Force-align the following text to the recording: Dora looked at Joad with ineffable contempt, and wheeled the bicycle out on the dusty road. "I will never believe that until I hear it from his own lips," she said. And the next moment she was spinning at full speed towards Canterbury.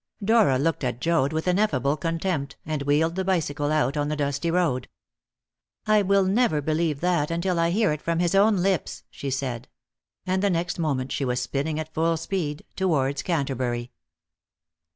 Dora 0.25 0.57
looked 0.57 0.83
at 0.83 0.99
Joad 0.99 1.31
with 1.31 1.47
ineffable 1.47 1.95
contempt, 1.95 2.55
and 2.65 2.81
wheeled 2.81 3.13
the 3.13 3.23
bicycle 3.23 3.71
out 3.71 3.95
on 3.95 4.07
the 4.07 4.15
dusty 4.15 4.49
road. 4.49 4.87
"I 5.85 6.01
will 6.01 6.23
never 6.25 6.59
believe 6.59 7.01
that 7.01 7.29
until 7.29 7.59
I 7.59 7.69
hear 7.69 7.91
it 7.91 8.01
from 8.01 8.17
his 8.17 8.33
own 8.33 8.57
lips," 8.63 9.03
she 9.11 9.29
said. 9.29 9.67
And 10.25 10.41
the 10.41 10.49
next 10.49 10.79
moment 10.79 11.11
she 11.11 11.23
was 11.23 11.39
spinning 11.39 11.79
at 11.79 11.93
full 11.93 12.17
speed 12.17 12.65
towards 12.75 13.21
Canterbury. 13.21 13.91